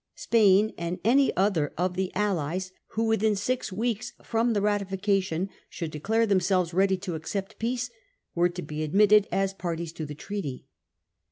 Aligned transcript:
Spain 0.15 0.73
and 0.79 0.99
any 1.03 1.31
other 1.37 1.73
of 1.77 1.93
the 1.93 2.11
allies 2.15 2.71
who 2.93 3.03
within 3.03 3.35
six 3.35 3.71
weeks 3.71 4.13
from 4.23 4.53
the 4.53 4.59
ratification 4.61 5.47
should 5.69 5.91
declare 5.91 6.25
themselves 6.25 6.73
ready 6.73 6.97
to 6.97 7.13
accept 7.13 7.59
peace 7.59 7.91
were 8.33 8.49
to 8.49 8.63
be 8.63 8.81
admitted 8.81 9.27
as 9.31 9.53
parties 9.53 9.93
to 9.93 10.03
the 10.07 10.15
treaty. 10.15 10.65